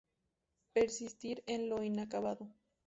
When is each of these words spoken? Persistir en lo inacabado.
Persistir 0.73 1.43
en 1.45 1.69
lo 1.69 1.83
inacabado. 1.83 2.49